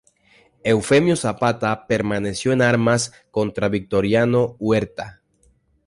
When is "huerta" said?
4.57-5.21